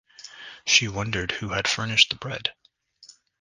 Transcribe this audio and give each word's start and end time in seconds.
She 0.65 0.87
wondered 0.87 1.31
who 1.33 1.49
had 1.49 1.67
furnished 1.67 2.09
the 2.09 2.15
bread? 2.15 2.55